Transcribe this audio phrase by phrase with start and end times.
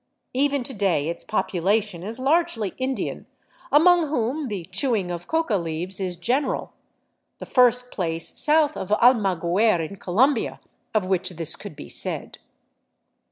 [0.33, 3.27] Even to day its population is largely Indian,
[3.71, 6.73] among whom the chewing of coca leaves is general—
[7.37, 10.59] the first place south of Almaguer in Colom bia
[10.95, 12.39] of which this could be said.